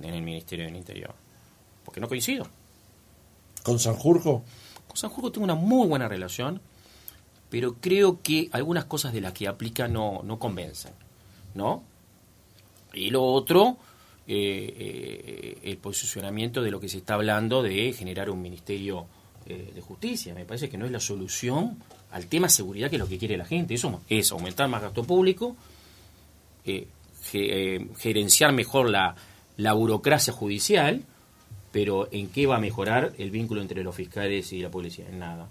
[0.00, 1.14] en el Ministerio del Interior.
[1.84, 2.46] Porque no coincido.
[3.62, 4.44] Con Sanjurjo
[4.86, 6.60] con Sanjurjo tengo una muy buena relación
[7.50, 10.92] pero creo que algunas cosas de las que aplica no, no convencen
[11.54, 11.82] ¿no?
[12.92, 13.76] y lo otro
[14.30, 19.06] eh, eh, el posicionamiento de lo que se está hablando de generar un ministerio
[19.46, 20.34] eh, de justicia.
[20.34, 21.78] Me parece que no es la solución
[22.10, 23.72] al tema seguridad que es lo que quiere la gente.
[23.72, 25.56] Eso es aumentar más gasto público,
[27.96, 29.16] gerenciar mejor la,
[29.56, 31.02] la burocracia judicial,
[31.72, 35.06] pero ¿en qué va a mejorar el vínculo entre los fiscales y la policía?
[35.08, 35.48] En nada.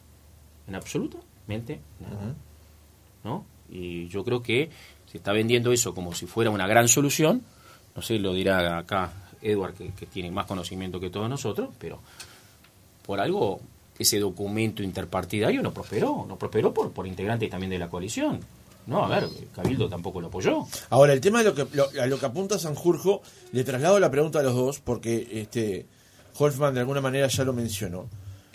[0.68, 2.36] En absolutamente nada.
[3.24, 3.44] ¿No?
[3.72, 4.70] Y yo creo que
[5.12, 7.42] se está vendiendo eso como si fuera una gran solución
[7.98, 12.00] no sé, lo dirá acá Edward, que, tiene más conocimiento que todos nosotros, pero
[13.04, 13.60] por algo
[13.98, 18.40] ese documento interpartidario no prosperó, no prosperó por, por integrantes también de la coalición.
[18.86, 20.66] No, a ver, Cabildo tampoco lo apoyó.
[20.92, 24.40] Ahora, el tema de lo que, a lo que apunta Sanjurjo, le traslado la pregunta
[24.40, 25.88] a los dos, porque este
[26.38, 28.08] Holfman de alguna manera ya lo mencionó.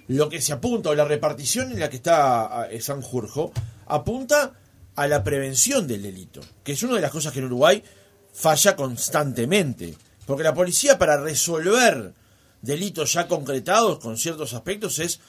[0.06, 3.52] Lo que se apunta, o la repartición en la que está Sanjurjo,
[3.86, 4.52] apunta
[4.94, 7.82] a la prevención del delito, que es una de las cosas que en Uruguay
[8.32, 9.94] falla constantemente.
[10.26, 12.14] Porque la policía para resolver
[12.62, 15.20] delitos ya concretados con ciertos aspectos es,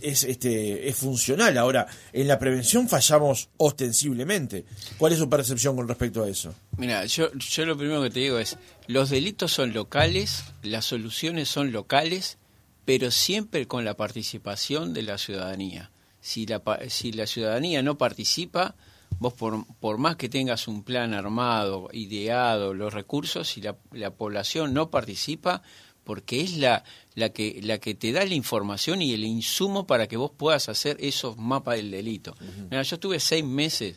[0.00, 1.56] es, este, es funcional.
[1.58, 4.64] Ahora, en la prevención fallamos ostensiblemente.
[4.98, 6.54] ¿Cuál es su percepción con respecto a eso?
[6.76, 7.30] Mira, yo,
[7.64, 12.38] lo primero que te digo es, los delitos son locales, las soluciones son locales,
[12.84, 15.90] pero siempre con la participación de la ciudadanía.
[16.20, 18.74] Si la, si la ciudadanía no participa,
[19.18, 24.10] vos por, por, más que tengas un plan armado, ideado, los recursos, si la, la,
[24.10, 25.62] población no participa,
[26.04, 30.06] porque es la, la, que, la que te da la información y el insumo para
[30.06, 32.34] que vos puedas hacer esos mapas del delito.
[32.70, 33.96] Mira, yo estuve seis meses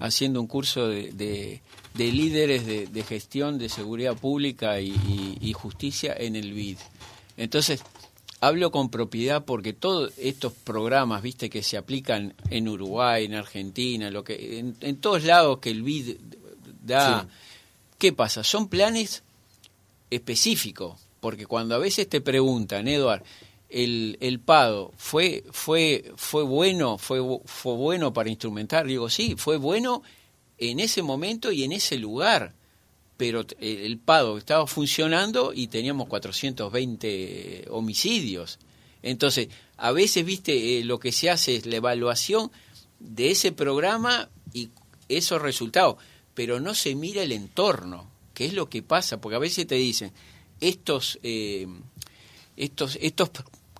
[0.00, 6.14] haciendo un curso de, de, líderes de, de, gestión de seguridad pública y, y justicia
[6.18, 6.78] en el BID.
[7.36, 7.82] Entonces,
[8.40, 14.10] hablo con propiedad porque todos estos programas, viste, que se aplican en Uruguay, en Argentina,
[14.10, 16.16] lo que en, todos lados que el BID
[16.84, 17.28] da,
[17.98, 18.44] ¿qué pasa?
[18.44, 19.22] Son planes
[20.10, 23.22] específicos, porque cuando a veces te preguntan, Eduard,
[23.68, 29.58] el, el PADO fue fue fue bueno, fue fue bueno para instrumentar, digo, sí, fue
[29.58, 30.02] bueno
[30.56, 32.54] en ese momento y en ese lugar
[33.18, 38.60] pero el PADO estaba funcionando y teníamos 420 homicidios.
[39.02, 42.52] Entonces, a veces, viste, eh, lo que se hace es la evaluación
[43.00, 44.70] de ese programa y
[45.08, 45.96] esos resultados,
[46.32, 49.74] pero no se mira el entorno, que es lo que pasa, porque a veces te
[49.74, 50.12] dicen,
[50.60, 51.66] estos, eh,
[52.56, 53.30] estos, estos,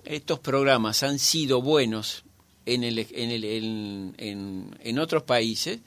[0.05, 2.25] estos programas han sido buenos
[2.67, 3.45] en, el, en, el,
[4.19, 5.79] en, en otros países,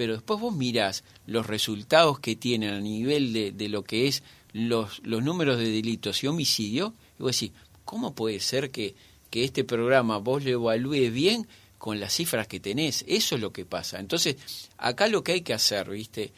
[0.00, 4.22] pero después vos mirás los resultados que tienen a nivel de, de lo que es
[4.54, 8.94] los, los números de delitos y homicidio, y vos decís, ¿cómo puede ser que,
[9.28, 13.04] que este programa vos lo evalúes bien con las cifras que tenés?
[13.08, 14.00] Eso es lo que pasa.
[14.00, 14.36] Entonces,
[14.78, 16.32] acá lo que hay que hacer, ¿viste?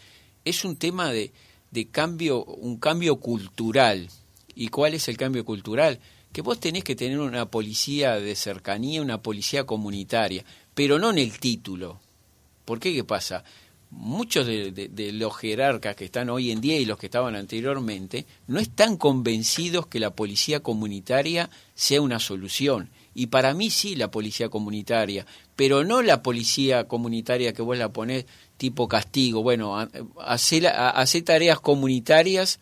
[0.45, 1.31] Es un tema de,
[1.71, 4.09] de cambio, un cambio cultural.
[4.57, 6.01] ¿Y cuál es el cambio cultural?
[6.33, 10.45] Que vos tenés que tener una policía de cercanía, una policía comunitaria,
[10.75, 12.01] pero no en el título,
[12.73, 12.95] ¿Por qué?
[12.95, 13.45] ¿Qué pasa?
[13.91, 18.61] Muchos de, los jerarcas que están hoy en día y los que estaban anteriormente no
[18.61, 22.89] están convencidos que la policía comunitaria sea una solución.
[23.15, 27.93] Y para mí sí la policía comunitaria, pero no la policía comunitaria que vos la
[27.93, 28.25] ponés
[28.57, 29.43] tipo castigo.
[29.43, 29.77] Bueno,
[30.25, 32.59] hace tareas comunitarias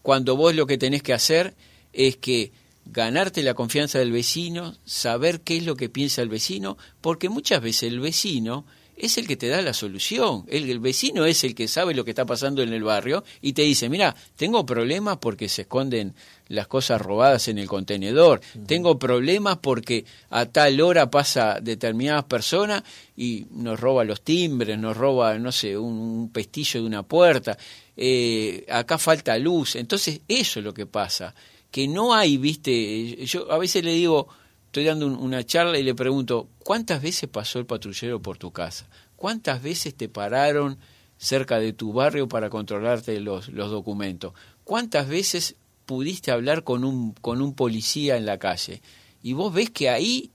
[0.00, 1.54] cuando vos lo que tenés que hacer
[1.92, 2.50] es que
[2.86, 7.60] ganarte la confianza del vecino, saber qué es lo que piensa el vecino, porque muchas
[7.60, 8.64] veces el vecino
[8.98, 10.44] es el que te da la solución.
[10.48, 13.62] El, vecino es el que sabe lo que está pasando en el barrio y te
[13.62, 16.14] dice, mira, tengo problemas porque se esconden
[16.48, 22.82] las cosas robadas en el contenedor, tengo problemas porque a tal hora pasa determinadas personas
[23.16, 27.56] y nos roba los timbres, nos roba, no sé, un, pestillo de una puerta,
[27.96, 29.76] eh, acá falta luz.
[29.76, 31.34] Entonces, eso es lo que pasa,
[31.70, 34.28] que no hay, viste, yo a veces le digo,
[34.68, 38.86] estoy dando una charla y le pregunto, ¿cuántas veces pasó el patrullero por tu casa?
[39.16, 40.78] ¿Cuántas veces te pararon
[41.16, 44.34] cerca de tu barrio para controlarte los, los documentos?
[44.64, 48.82] ¿Cuántas veces pudiste hablar con un, con un policía en la calle?
[49.22, 50.30] Y vos ves que ahí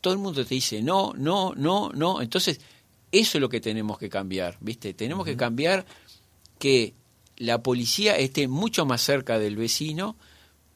[0.00, 2.22] todo el mundo te dice no, no, no, no.
[2.22, 2.60] Entonces,
[3.12, 4.94] eso es lo que tenemos que cambiar, ¿viste?
[4.94, 5.84] Tenemos que cambiar
[6.58, 6.94] que
[7.36, 10.16] la policía esté mucho más cerca del vecino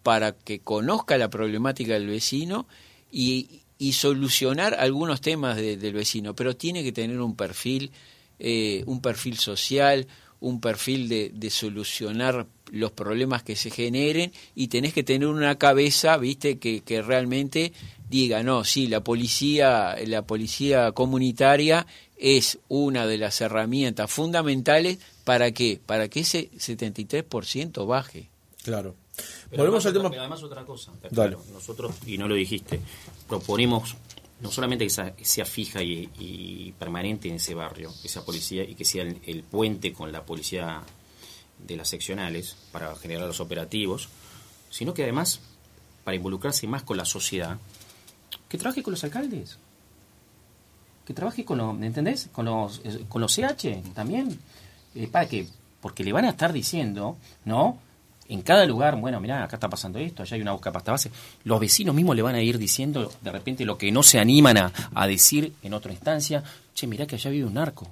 [0.02, 2.66] para que conozca la problemática del vecino
[3.10, 7.90] y, y solucionar algunos temas del vecino, pero tiene que tener un perfil,
[8.38, 10.06] eh, un perfil social,
[10.40, 15.56] un perfil de, de, solucionar los problemas que se generen y tenés que tener una
[15.56, 17.72] cabeza, viste, que, realmente
[18.08, 25.52] diga, no, sí, la policía, la policía comunitaria es una de las herramientas fundamentales para
[25.52, 28.28] que, para que ese 73% baje.
[28.62, 28.94] Claro.
[29.56, 30.08] Volvemos al tema.
[30.08, 30.92] además otra cosa.
[31.52, 32.80] Nosotros, y no lo dijiste,
[33.28, 33.96] proponemos
[34.40, 39.02] no solamente que sea, fija y, permanente en ese barrio, esa policía, y que sea
[39.02, 40.82] el, puente con la policía
[41.58, 44.08] de las seccionales para generar los operativos,
[44.70, 45.40] sino que además,
[46.04, 47.58] para involucrarse más con la sociedad,
[48.48, 49.58] que trabaje con los alcaldes,
[51.04, 52.28] que trabaje con los, ¿entendés?
[52.32, 54.38] Con los, eh, con los CH también.
[54.94, 55.46] Eh, ¿Para qué?
[55.80, 57.78] Porque le van a estar diciendo, ¿no?
[58.30, 61.10] En cada lugar, bueno, mirá, acá está pasando esto, allá hay una busca pasta base,
[61.44, 64.56] los vecinos mismos le van a ir diciendo de repente lo que no se animan
[64.94, 67.88] a, decir en otra instancia, che, mirá que allá vive un narco,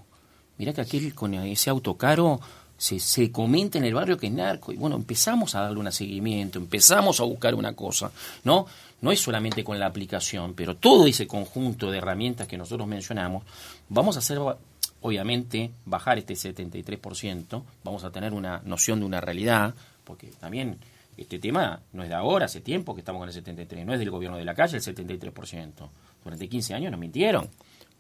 [0.57, 2.41] mirá que aquel con ese auto caro
[2.77, 5.91] se, se comenta en el barrio que es narco, y bueno, empezamos a darle un
[5.91, 8.13] seguimiento, empezamos a buscar una cosa,
[8.45, 8.67] ¿no?
[9.01, 13.43] No es solamente con la aplicación, pero todo ese conjunto de herramientas que nosotros mencionamos,
[13.89, 14.39] vamos a hacer
[15.01, 19.75] obviamente bajar este 73%, vamos a tener una noción de una realidad,
[20.09, 20.79] porque también
[21.19, 23.99] este tema no es de ahora, hace tiempo que estamos con el 73, no es
[23.99, 25.73] del gobierno de la calle el 73%.
[26.25, 27.49] Durante 15 años nos mintieron.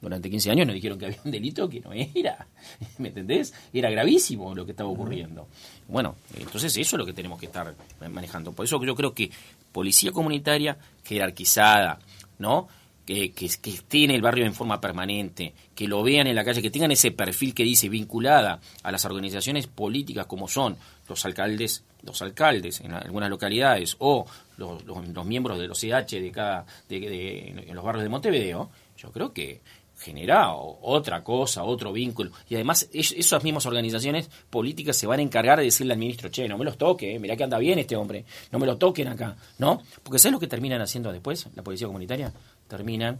[0.01, 2.47] Durante 15 años nos dijeron que había un delito que no era.
[2.99, 3.53] ¿Me entendés?
[3.75, 5.49] Era gravísimo lo que estaba ocurriendo.
[5.87, 7.75] Bueno, entonces eso es lo que tenemos que estar
[8.11, 8.53] manejando.
[8.53, 9.31] Por eso yo creo que
[9.71, 11.99] policía comunitaria jerarquizada,
[12.39, 12.69] ¿no?
[13.09, 16.45] Que, que, que, esté en el barrio en forma permanente, que lo vean en la
[16.45, 20.77] calle, que tengan ese perfil que dice vinculada a las organizaciones políticas como son
[21.09, 26.67] los alcaldes los alcaldes en algunas localidades o los, miembros de los CH de cada
[26.89, 29.61] de, en los barrios de Montevideo, yo creo que
[29.99, 32.31] genera otra cosa, otro vínculo.
[32.49, 36.49] Y además esas mismas organizaciones políticas se van a encargar de decirle al ministro, che,
[36.49, 39.09] no me los toque, eh, mirá que anda bien este hombre, no me lo toquen
[39.09, 39.83] acá, ¿no?
[40.03, 42.33] Porque ¿sabes lo que terminan haciendo después la policía comunitaria?
[42.69, 43.19] Terminan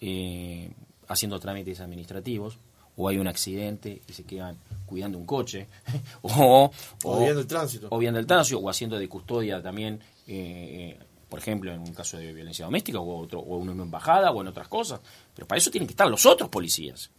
[0.00, 0.70] eh,
[1.08, 2.58] haciendo trámites administrativos,
[2.96, 4.56] o hay un accidente y se quedan
[4.86, 5.66] cuidando un coche,
[6.22, 6.70] o,
[7.04, 7.88] o, viendo el tránsito.
[7.90, 12.18] O viendo el tránsito, o haciendo de custodia también, eh, por ejemplo, en un caso
[12.18, 15.00] de violencia doméstica, o, otro, o en una embajada, o en otras cosas.
[15.34, 17.10] Pero para eso tienen que estar los otros policías.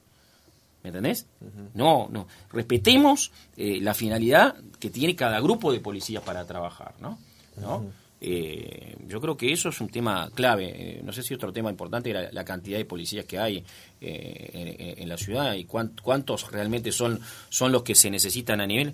[0.83, 1.27] ¿Me entendés?
[1.73, 2.27] No, no.
[2.51, 7.19] Respetemos eh, la finalidad que tiene cada grupo de policías para trabajar, ¿no?
[7.57, 7.85] ¿No?
[8.23, 10.67] Eh, yo creo que eso es un tema clave.
[10.75, 13.65] Eh, no sé si otro tema importante era la cantidad de policías que hay
[13.99, 18.93] eh, en, la ciudad y cuántos realmente son, son los que se necesitan a nivel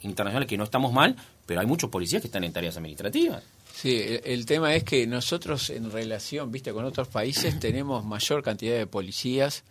[0.00, 3.42] internacional, que no estamos mal, pero hay muchos policías que están en tareas administrativas.
[3.74, 8.78] Sí, el, tema es que nosotros en relación, viste, con otros países tenemos mayor cantidad
[8.78, 9.62] de policías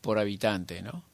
[0.00, 1.04] por habitante, ¿no?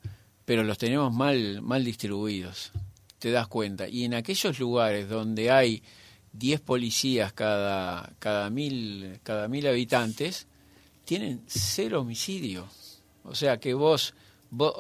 [0.45, 2.71] Pero los tenemos mal, mal distribuidos,
[3.19, 3.89] te das cuenta.
[3.89, 5.83] Y en aquellos lugares donde hay
[6.39, 10.47] 10 policías cada, cada, mil, cada mil habitantes,
[11.05, 12.69] tienen cero homicidio.
[13.25, 14.15] O sea que vos,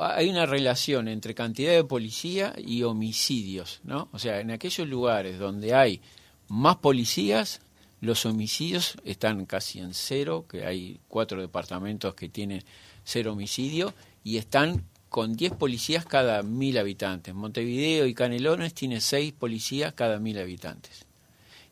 [0.01, 4.09] hay una relación entre cantidad de policía y homicidios, ¿no?
[4.12, 6.01] O sea, en aquellos lugares donde hay
[6.49, 7.61] más policías,
[8.01, 12.64] los homicidios están casi en cero, que hay cuatro departamentos que tienen
[13.05, 17.35] cero homicidio, y están con 10 policías cada mil habitantes.
[17.35, 21.08] Montevideo y Canelones tiene 6 policías cada mil habitantes.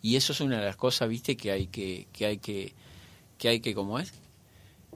[0.07, 2.75] Y eso es una de las cosas, viste, que hay que, que hay que,
[3.39, 4.13] que hay que, ¿cómo es?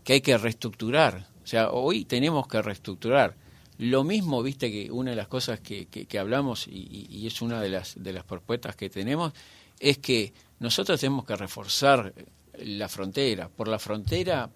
[0.04, 1.26] Que hay que reestructurar.
[1.42, 3.34] O sea, hoy tenemos que reestructurar.
[3.78, 7.60] Lo mismo, viste, que una de las cosas que, que, hablamos, y, y, es una
[7.60, 9.32] de las, de las propuestas que tenemos,
[9.80, 12.14] es que nosotros tenemos que reforzar
[12.58, 13.48] la frontera.
[13.48, 14.48] Por la frontera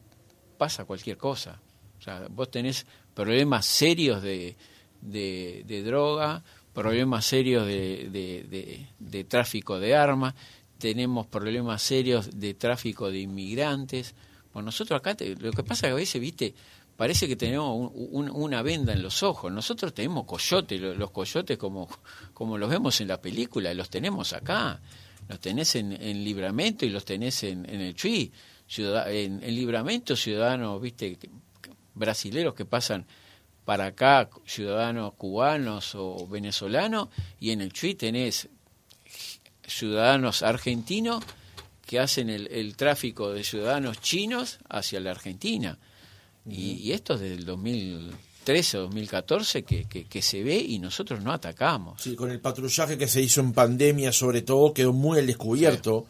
[0.57, 1.61] pasa cualquier cosa.
[1.99, 4.57] O sea, vos tenés problemas serios de,
[5.01, 10.35] de, de droga, problemas serios de, de, tráfico de armas,
[10.79, 14.15] tenemos problemas serios de tráfico de inmigrantes.
[14.53, 16.55] Bueno, nosotros acá, lo que pasa es que a veces, viste,
[16.97, 19.51] parece que tenemos una venda en los ojos.
[19.53, 21.89] Nosotros tenemos coyotes, los, coyotes como,
[22.35, 24.81] como los vemos en la película, los tenemos acá.
[25.29, 28.31] Los tenés en, en Libramento y los tenés en, en el Chuy.
[28.77, 31.19] en, en Libramento ciudadanos, viste,
[31.95, 33.07] brasileros que pasan
[33.65, 37.09] para acá, ciudadanos cubanos o venezolanos,
[37.41, 38.49] y en el Chuy tenés
[39.67, 41.25] ciudadanos argentinos
[41.87, 45.79] que hacen el, tráfico de ciudadanos chinos hacia la Argentina.
[46.47, 51.33] y, esto es desde el 2013 o 2014 que, que, se ve y nosotros no
[51.33, 52.03] atacamos.
[52.03, 56.07] Sí, con el patrullaje que se hizo en pandemia sobre todo quedó muy al descubierto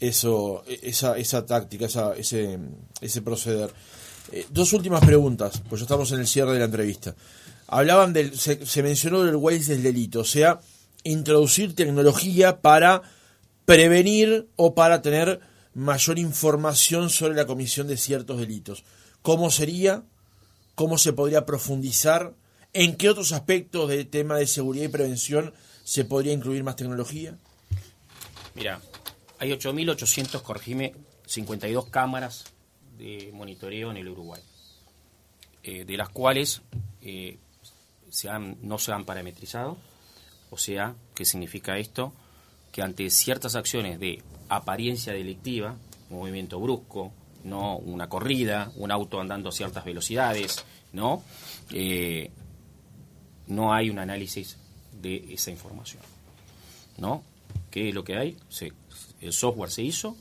[0.00, 2.58] eso, esa, esa táctica, esa, ese,
[3.00, 3.72] ese proceder.
[4.32, 7.14] Eh, dos últimas preguntas, pues ya estamos en el cierre de la entrevista.
[7.66, 10.60] Hablaban del, se, se mencionó del Waze del delito, o sea,
[11.02, 13.02] introducir tecnología para
[13.64, 15.40] prevenir o para tener
[15.74, 18.84] mayor información sobre la comisión de ciertos delitos.
[19.22, 20.02] ¿Cómo sería?
[20.74, 22.34] ¿Cómo se podría profundizar?
[22.72, 25.52] ¿En qué otros aspectos del tema de seguridad y prevención
[25.84, 27.36] se podría incluir más tecnología?
[28.54, 28.80] Mira,
[29.38, 30.94] hay 8.800, corregime,
[31.26, 32.53] 52 cámaras
[32.98, 34.40] de monitoreo en el Uruguay,
[35.62, 36.62] eh, de las cuales
[37.02, 37.38] eh,
[38.62, 39.76] no se han parametrizado.
[40.50, 42.12] O sea, ¿qué significa esto?
[42.70, 45.76] Que ante ciertas acciones de apariencia delictiva,
[46.10, 47.12] movimiento brusco,
[47.44, 51.22] no una corrida, un auto andando a ciertas velocidades, no,
[51.72, 52.30] eh,
[53.48, 54.56] no hay un análisis
[55.00, 56.02] de esa información,
[56.98, 57.22] no.
[57.70, 58.36] ¿Qué es lo que hay?
[59.20, 60.16] el software se hizo,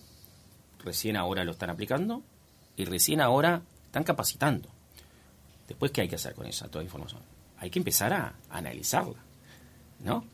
[0.83, 2.23] recién ahora lo están aplicando
[2.75, 4.69] y recién ahora están capacitando.
[5.67, 7.21] Después, ¿qué hay que hacer con esa toda información?
[7.57, 9.19] Hay que empezar a analizarla,
[10.03, 10.25] ¿no?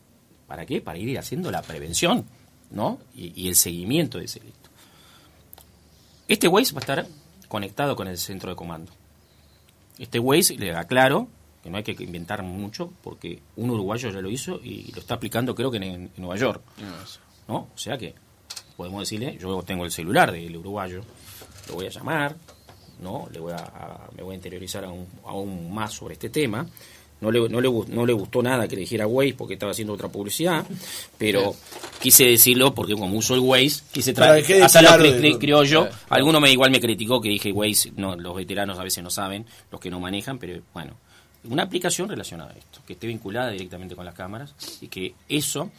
[0.48, 0.82] ¿Para qué?
[0.82, 2.26] Para ir haciendo la prevención,
[2.72, 3.00] ¿no?
[3.16, 4.70] Y, el seguimiento de ese delito.
[6.28, 7.08] Este Waze va a estar
[7.48, 8.92] conectado con el centro de comando.
[9.98, 11.28] Este Waze, le aclaro,
[11.62, 15.16] que no hay que inventar mucho, porque un uruguayo ya lo hizo y lo está
[15.16, 16.62] aplicando creo que en, Nueva York.
[17.48, 17.68] ¿no?
[17.74, 18.16] O sea que
[18.78, 21.04] podemos decirle, yo tengo el celular del uruguayo,
[21.70, 22.36] lo voy a llamar,
[23.02, 23.28] ¿no?
[23.32, 26.68] Le voy a, me voy a interiorizar aún, aún, más sobre este tema.
[27.22, 29.94] No le, no, le, no le gustó nada que le dijera Waze porque estaba haciendo
[29.94, 30.66] otra publicidad,
[31.18, 31.54] pero
[32.00, 35.90] quise decirlo porque como uso el Waze, quise traer hasta lo creo yo.
[36.10, 39.46] Alguno me igual me criticó que dije Waze, no, los veteranos a veces no saben,
[39.70, 40.94] los que no manejan, pero bueno,
[41.44, 45.72] una aplicación relacionada a esto, que esté vinculada directamente con las cámaras y que eso,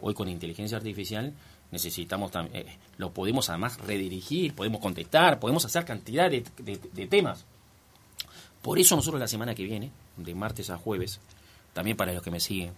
[0.00, 1.34] hoy con inteligencia artificial,
[1.70, 6.42] necesitamos también, eh, lo podemos además redirigir, podemos contestar, podemos hacer cantidad de,
[7.08, 7.44] temas.
[8.62, 11.20] Por eso nosotros la semana que viene, de martes a jueves,
[11.72, 12.72] también para los que me siguen,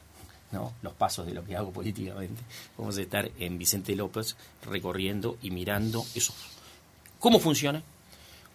[0.52, 0.72] ¿no?
[0.82, 2.42] los pasos de lo que hago políticamente,
[2.78, 6.34] vamos a estar en Vicente López recorriendo y mirando eso.
[7.18, 7.82] ¿Cómo funciona?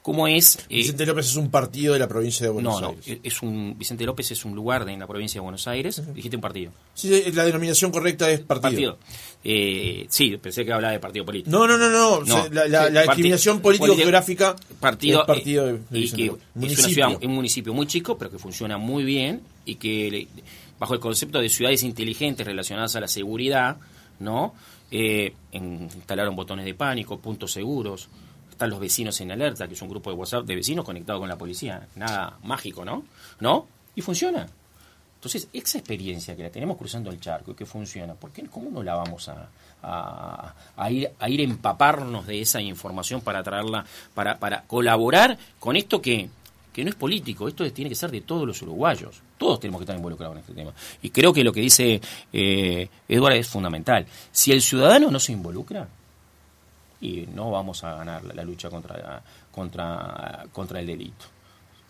[0.07, 0.55] ¿Cómo es?
[0.69, 3.05] Eh, Vicente López es un partido de la provincia de Buenos Aires.
[3.05, 6.01] No, es un, Vicente López es un lugar de, en la provincia de Buenos Aires.
[6.13, 6.71] Dijiste un partido.
[6.93, 8.99] Sí, la denominación correcta es partido.
[9.43, 11.51] Eh, sí, pensé que hablaba de partido político.
[11.51, 12.47] No, no, no, no.
[12.49, 18.31] la, discriminación político-geográfica partido, es partido de, y que es un municipio muy chico, pero
[18.31, 20.29] que funciona muy bien y que
[20.79, 23.75] bajo el concepto de ciudades inteligentes relacionadas a la seguridad,
[24.21, 24.55] ¿no?
[24.89, 28.07] Eh, instalaron botones de pánico, puntos seguros,
[28.57, 31.29] están los vecinos en alerta, que es un grupo de WhatsApp de vecinos conectados con
[31.29, 31.87] la policía.
[31.95, 33.05] Nada mágico, ¿no?
[33.39, 33.67] ¿No?
[33.95, 34.47] Y funciona.
[35.15, 38.69] Entonces, esa experiencia que la tenemos cruzando el charco y que funciona, ¿por qué, ¿cómo
[38.69, 39.49] no la vamos a,
[40.75, 46.01] a, ir, a ir empaparnos de esa información para traerla, para, para colaborar con esto
[46.01, 46.29] que,
[46.73, 49.21] que no es político, esto tiene que ser de todos los uruguayos.
[49.37, 50.73] Todos tenemos que estar involucrados en este tema.
[51.01, 51.99] Y creo que lo que dice
[52.33, 54.05] eh, Eduardo es fundamental.
[54.31, 55.87] Si el ciudadano no se involucra,
[57.01, 61.25] y no vamos a ganar la, lucha contra, contra, contra el delito.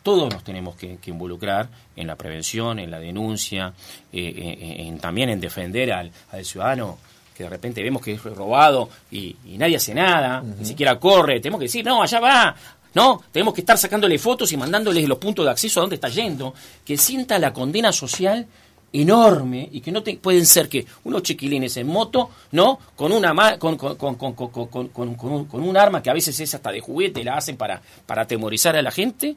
[0.03, 3.73] Todos nos tenemos que, involucrar en la prevención, en la denuncia,
[4.11, 6.11] eh, eh, en, también en defender al,
[6.43, 6.97] ciudadano
[7.35, 11.59] que de repente vemos que es robado y, nadie hace nada, ni siquiera corre, tenemos
[11.59, 12.55] que decir, no, allá va,
[12.95, 13.21] ¿no?
[13.31, 16.53] Tenemos que estar sacándole fotos y mandándoles los puntos de acceso a dónde está yendo,
[16.83, 18.47] que sienta la condena social
[18.93, 22.79] enorme y que no pueden ser que unos chiquilines en moto, ¿no?
[22.95, 27.23] Con una con, con, con, con, un, arma que a veces es hasta de juguete,
[27.23, 29.35] la hacen para, para atemorizar a la gente,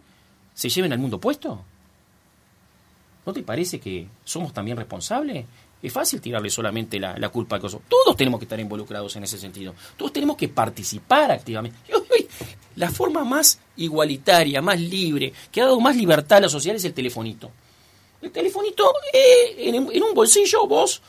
[0.55, 1.65] se lleven al mundo puesto.
[3.27, 5.45] ¿No te parece que somos también responsables?
[5.83, 7.81] Es fácil tirarle solamente la, culpa a cosas.
[7.89, 9.75] Todos tenemos que estar involucrados en ese sentido.
[9.97, 11.79] Todos tenemos que participar activamente.
[12.77, 16.85] La forma más igualitaria, más libre, que ha dado más libertad a la sociedad es
[16.85, 17.51] el telefonito.
[18.23, 21.01] El telefonito, eh, en, un bolsillo vos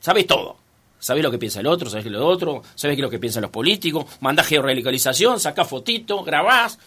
[0.00, 0.56] sabés todo.
[0.98, 4.06] Sabés lo que piensa el otro, sabés lo otro, sabés lo que piensan los políticos,
[4.20, 6.78] mandás georrelicalización, sacás fotito, grabás.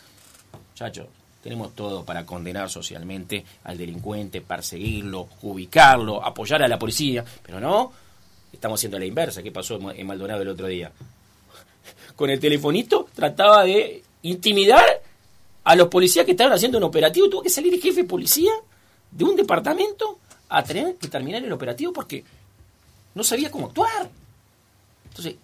[0.74, 1.08] Chacho,
[1.44, 7.92] tenemos todo para condenar socialmente al delincuente, perseguirlo, ubicarlo, apoyar a la policía, pero no,
[8.54, 9.44] estamos haciendo la inversa.
[9.44, 10.94] ¿Qué pasó en Maldonado el otro día?
[12.16, 15.02] con el telefonito, trataba de intimidar
[15.64, 17.30] a los policías que estaban haciendo un operativo.
[17.30, 18.52] Tuvo que salir el jefe de policía
[19.16, 22.24] de un departamento a tener que terminar el operativo porque
[23.16, 24.10] no sabía cómo actuar.
[25.06, 25.36] Entonces,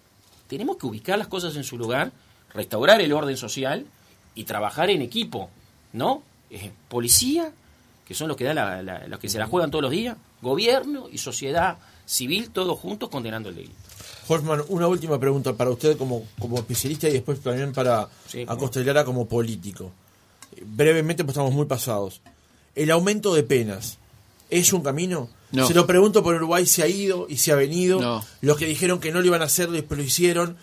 [0.46, 2.12] tenemos que ubicar las cosas en su lugar,
[2.52, 3.86] restaurar el orden social
[4.34, 5.48] y trabajar en equipo,
[5.92, 6.22] ¿no?
[6.88, 7.50] policía,
[8.06, 11.16] que son los que, da los que se la juegan todos los días, gobierno y
[11.16, 13.74] sociedad civil, todos juntos condenando el delito.
[14.28, 18.44] Hoffman, una última pregunta para usted como, como especialista y después también para sí,
[19.04, 19.90] como político.
[20.60, 22.20] Brevemente, pues estamos muy pasados.
[22.74, 23.98] ¿El aumento de penas
[24.50, 25.28] es un camino?
[25.52, 28.22] Se lo pregunto por Uruguay, se ha ido y se ha venido.
[28.40, 30.56] Los que dijeron que no lo iban a hacer, después lo hicieron.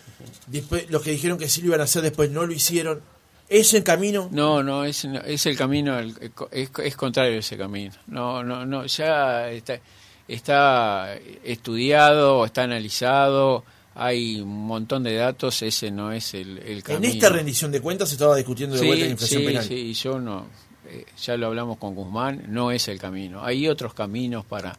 [0.48, 3.02] Después, los que dijeron que sí lo iban a hacer, después no lo hicieron.
[3.48, 4.30] ¿Es el camino?
[4.32, 6.14] No, no, es, es el camino, es,
[6.52, 7.94] es contrario a ese camino.
[8.08, 9.80] No, no, no, ya está,
[10.28, 13.64] está estudiado, está analizado,
[13.96, 17.06] hay un montón de datos, ese no es el, camino.
[17.06, 19.64] En esta rendición de cuentas se estaba discutiendo de vuelta la inflación sí, penal.
[19.66, 20.46] Sí, yo no,
[20.90, 23.44] eh, ya lo hablamos con Guzmán, no es el camino.
[23.44, 24.78] Hay otros caminos para,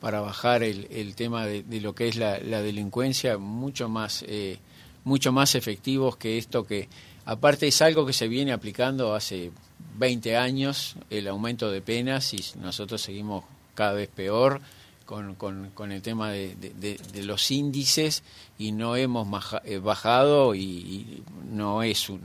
[0.00, 4.58] para bajar el, el tema de, lo que es la, delincuencia, mucho más, eh,
[5.04, 6.88] mucho más efectivos que esto que,
[7.24, 9.52] aparte es algo que se viene aplicando hace
[9.98, 13.44] 20 años, el aumento de penas, y nosotros seguimos
[13.74, 14.60] cada vez peor.
[15.06, 18.24] Con, con, el tema de, de, los índices
[18.58, 19.28] y no hemos
[19.64, 22.22] eh, bajado y, no es un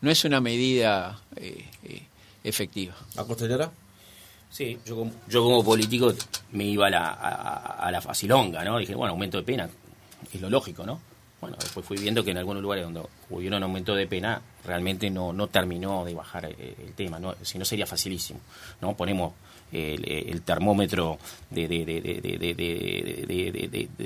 [0.00, 1.20] no es una medida
[2.44, 2.94] efectiva.
[3.16, 3.70] ¿A Costellera?
[4.50, 6.14] Sí, yo como, yo como político
[6.52, 8.78] me iba a la, a, la facilonga, ¿no?
[8.78, 9.68] Dije, bueno, aumento de pena,
[10.32, 11.00] es lo lógico, ¿no?
[11.40, 15.08] Bueno, después fui viendo que en algunos lugares donde hubo un aumento de pena, realmente
[15.08, 17.36] no, no terminó de bajar el, tema, ¿no?
[17.42, 18.40] si no sería facilísimo,
[18.80, 18.96] ¿no?
[18.96, 19.34] Ponemos
[19.70, 21.18] el, termómetro
[21.50, 21.94] de, de, de,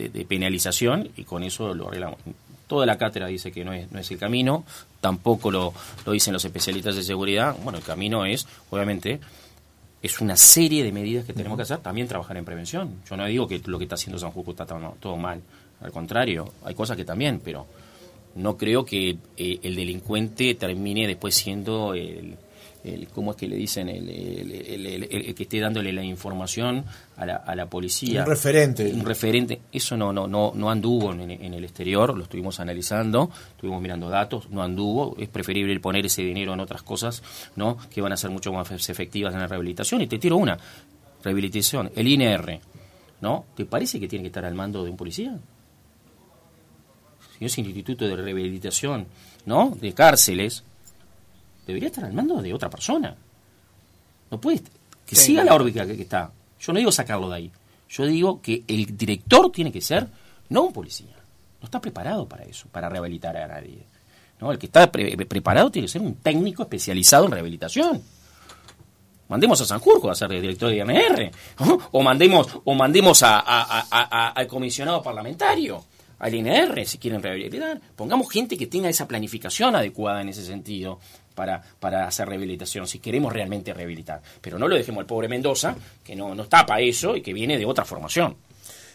[0.08, 2.18] de, penalización y con eso lo arreglamos.
[2.66, 4.66] Toda la cátedra dice que no es, no es el camino,
[5.02, 5.74] tampoco lo,
[6.06, 7.56] lo dicen los especialistas de seguridad.
[7.62, 9.20] Bueno, el camino es, obviamente,
[10.00, 13.02] es una serie de medidas que tenemos que hacer, también trabajar en prevención.
[13.10, 15.42] Yo no digo que lo que está haciendo San Justo está todo mal,
[15.80, 17.66] al contrario, hay cosas que también, pero
[18.36, 22.36] no creo que eh, el delincuente termine después siendo el,
[22.84, 23.88] el, ¿cómo es que le dicen?
[23.88, 26.84] El, el, que esté dándole la información
[27.16, 28.22] a la, a la policía.
[28.22, 28.92] Un referente.
[28.92, 29.60] Un referente.
[29.72, 34.50] Eso no, no, no, no anduvo en, el exterior, lo estuvimos analizando, estuvimos mirando datos,
[34.50, 35.16] no anduvo.
[35.18, 37.22] Es preferible poner ese dinero en otras cosas,
[37.56, 37.78] ¿no?
[37.90, 40.00] Que van a ser mucho más efectivas en la rehabilitación.
[40.00, 40.58] Y te tiro una.
[41.22, 42.58] Rehabilitación, el INR,
[43.20, 43.44] ¿no?
[43.54, 45.38] ¿Te parece que tiene que estar al mando de un policía?
[47.38, 49.06] Si es el Instituto de Rehabilitación,
[49.46, 49.70] ¿no?
[49.80, 50.64] De cárceles,
[51.66, 53.14] debería estar al mando de otra persona.
[54.30, 54.62] No puede
[55.06, 56.30] que siga la órbita que, está.
[56.60, 57.52] Yo no digo sacarlo de ahí.
[57.88, 60.06] Yo digo que el director tiene que ser
[60.48, 61.14] no un policía.
[61.60, 63.82] No está preparado para eso, para rehabilitar a nadie.
[64.40, 64.50] ¿no?
[64.50, 68.02] El que está preparado tiene que ser un técnico especializado en rehabilitación.
[69.28, 71.30] Mandemos a Sanjurjo a ser director de INR.
[71.92, 75.84] O mandemos, o mandemos al comisionado parlamentario,
[76.18, 77.80] al INR, si quieren rehabilitar.
[77.96, 80.98] Pongamos gente que tenga esa planificación adecuada en ese sentido
[81.34, 84.22] para, para hacer rehabilitación, si queremos realmente rehabilitar.
[84.40, 85.74] Pero no lo dejemos al pobre Mendoza,
[86.04, 88.36] que no, no tapa eso y que viene de otra formación.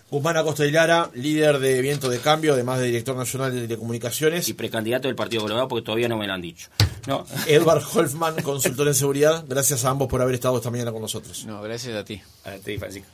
[0.10, 4.48] Guzmán Acosta líder de Viento de Cambio, además de director nacional de telecomunicaciones.
[4.48, 6.70] Y precandidato del Partido Colorado, porque todavía no me lo han dicho.
[7.08, 7.26] No.
[7.48, 9.44] Edward Holfman, consultor en seguridad.
[9.48, 11.46] Gracias a ambos por haber estado esta mañana con nosotros.
[11.46, 12.22] No, gracias a ti.
[12.46, 13.10] A ti, Francisco.